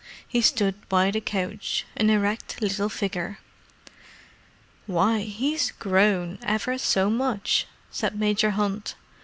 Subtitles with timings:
[0.27, 3.37] He stood by the couch, an erect little figure.
[4.87, 8.95] "Why, he's grown—ever so much!" said Major Hunt.